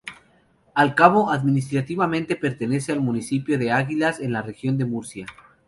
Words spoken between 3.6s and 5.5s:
Águilas, en la Región de Murcia.